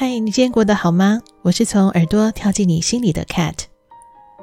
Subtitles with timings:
[0.00, 1.20] 嗨，你今天过得好吗？
[1.42, 3.54] 我是从耳朵跳进你心里的 Cat。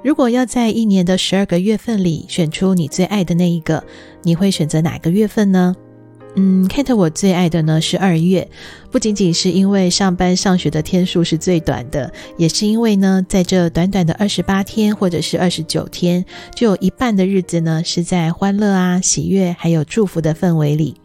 [0.04, 3.82] 如果要在一年的十二个月份里选出你最爱的那一个，
[4.24, 5.74] 你会选择哪个月份呢？
[6.36, 8.46] 嗯，Cat 我最爱的呢是二月，
[8.92, 20.96] 不仅仅是因为上班上学的天数是最短的，也是因为呢，在这短短的二十八天或者是二十九天，就有一半的日子呢是在欢乐啊、喜悦还有祝福的氛围里。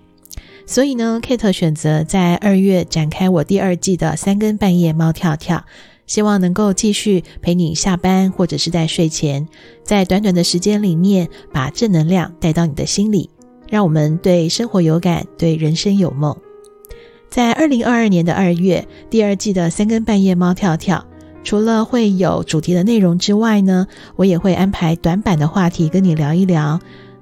[0.71, 5.65] 所以呢，Kate 选择在二月展开我第二季的三更半夜猫跳跳，
[6.06, 9.48] 希望能够继续陪你下班或者是在睡前，
[9.83, 13.30] 在短短的时间里面把正能量带到你的心里，
[13.69, 16.37] 让我们对生活有感，对人生有梦。
[17.29, 21.05] 在二零二二年的二月，第二季的三更半夜猫跳跳，
[21.43, 26.79] 除了会有主题的内容之外呢，我也会安排短版的话题跟你聊一聊。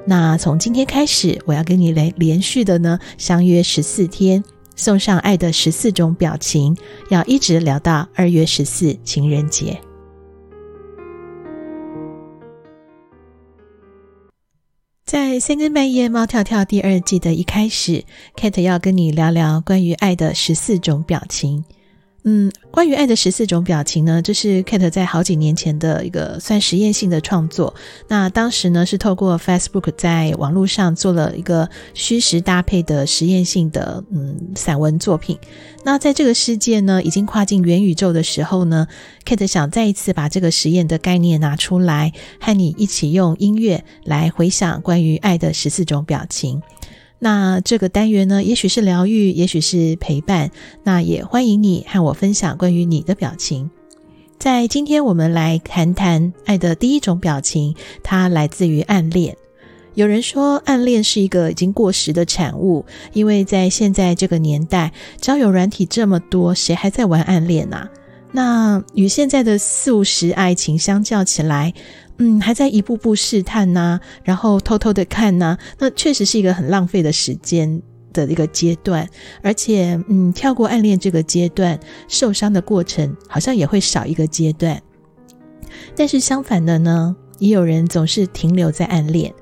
[0.07, 4.43] 那从今天开始，我要跟你来连续的呢，相约十四天，
[4.75, 6.77] 送上爱的十四种表情，
[7.11, 9.79] 要一直聊到二月十四情人节。
[15.05, 18.05] 在三更半夜猫跳跳第二季的一开始
[18.37, 21.65] ，Kate 要跟你聊聊关于爱的十四种表情。
[22.31, 27.75] 嗯，关于爱的十四种表情呢，这是 Kate 在好几年前的一个算实验性的创作。
[28.07, 35.39] 那当时呢，是透过 Facebook 在网络上做了一个虚实搭配的实验性的嗯散文作品。
[35.85, 38.87] 那在这个世界呢，已经跨进元宇宙的时候呢
[39.25, 46.61] ，Kate 想再一次把这个实验的概念拿出来，和你一起用音乐来回想关于爱的十四种表情。
[47.19, 50.51] 那这个单元呢，也许是疗愈，也许是陪伴。
[50.85, 53.71] 那也欢迎你和我分享关于你的表情。
[54.39, 59.37] 在今天，我们来谈谈爱的第一种表情，它来自于暗恋。
[59.95, 67.91] 有人说，暗恋是一个已经过时的产物，因为在现在这个年代，交友软体这么多，谁还在玩暗恋啊？
[68.31, 71.73] 那与现在的速食爱情相较起来，
[72.19, 77.81] 嗯，还在一步步试探呐、然后偷偷的看呐、那确实是一个很浪费的时间
[78.13, 79.09] 的一个阶段。
[79.43, 84.81] 而且，嗯，跳过暗恋这个阶段，受伤的过程好像也会少一个阶段。
[85.97, 89.33] 但是相反的呢，也有人总是停留在暗恋，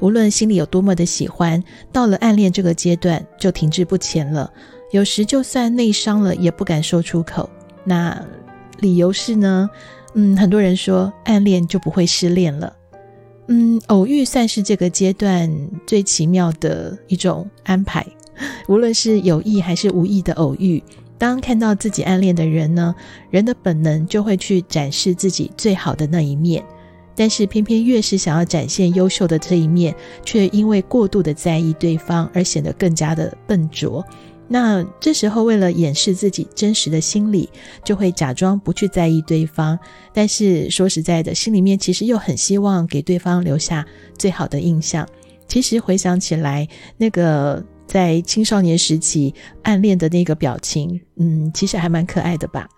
[0.00, 4.52] 无论心里有多么的喜欢，到了暗恋这个阶段就停滞不前了。
[4.92, 7.50] 有时就算内伤了，也不敢说出口。
[7.86, 8.22] 那
[8.80, 9.70] 理由是呢？
[10.14, 12.72] 嗯，很多人说暗恋就不会失恋了。
[13.48, 15.50] 嗯，偶遇算是这个阶段
[15.86, 18.04] 最奇妙的一种安排。
[18.68, 20.82] 无论是有意还是无意的偶遇，
[21.16, 22.94] 当看到自己暗恋的人呢，
[23.30, 26.64] 人的本能就会去展示自己最好的那一面。
[27.14, 34.04] 但是偏偏越是想要展现优秀的这一面，却因为过度的在意对方而显得更加的笨拙。
[34.48, 37.48] 那这时候，为了掩饰自己真实的心理，
[37.84, 39.78] 就会假装不去在意对方。
[40.12, 43.84] 但是说实在的，心里面其实又很希望给对方留下
[44.16, 45.06] 最好的印象。
[45.48, 52.68] 其实回想起来，那个在青少年时期暗恋的那个表情，嗯，其实还蛮可爱的吧？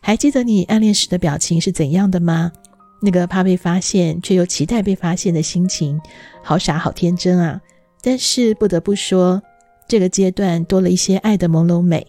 [0.00, 2.52] 还记得你暗恋时的表情是怎样的吗？
[3.00, 5.98] 那个怕被发现却又期待被发现的心情，
[6.42, 7.60] 好傻好天真啊！
[8.02, 9.42] 但是不得不说。
[9.86, 12.06] 这个阶段多了一些爱的朦胧美，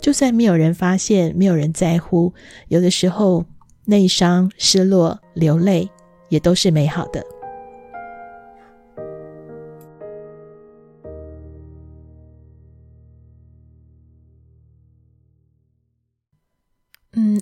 [0.00, 2.32] 就算没有人发现，没有人在乎，
[2.68, 3.44] 有的时候
[3.84, 5.88] 内伤、失落、流泪
[6.28, 7.24] 也都是美好的。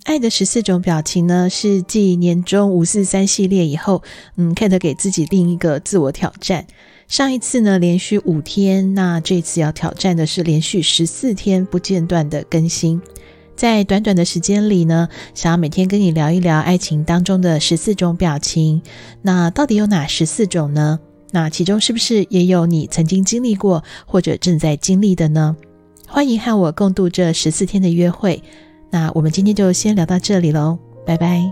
[0.04, 4.03] 爱的十四种表情呢，是继年终五四三系列以后，
[4.37, 6.66] 嗯，Kate 给自己另一个自我挑战。
[7.09, 13.00] 上一次呢，连续五天，那这次要挑战的是连续十四天不间断的更新。
[13.56, 18.82] 在短短的时间里呢，想要每天跟你聊一聊爱情当中的十四种表情。
[19.22, 21.00] 那到底有哪十四种呢？
[21.31, 25.56] 那其中是不是也有你曾经经历过或者正在经历的呢？
[26.06, 28.43] 欢迎和我共度这十四天的约会。
[28.94, 31.50] 那我们今天就先聊到这里喽，拜拜。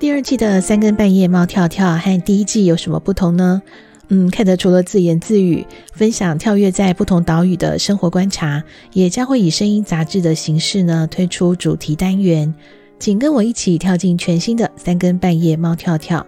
[0.00, 3.60] 第二季的三更半夜猫跳跳和第一季有什么不同呢？
[4.08, 8.64] 嗯，Kate 除了自言自语分享跳跃在不同岛屿的生活观察，
[8.94, 12.54] 也将会以声音杂志的形式呢推出主题单元，
[12.98, 16.26] 请跟我一起跳进全新的三更半夜猫跳跳。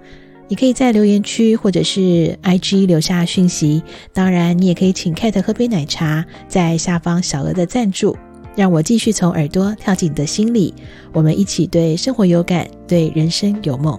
[0.50, 3.80] 你可以在留言区或者是 IG 留下讯息，
[4.12, 8.16] 当然你也可以请 Kate 喝杯奶茶，在下方小额的赞助。
[8.56, 10.74] 让我继续从耳朵跳进你的心里，
[11.12, 13.96] 我们一起对生活有感，对人生有梦。